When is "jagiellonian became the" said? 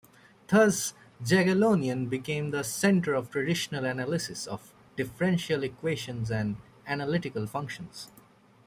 1.23-2.63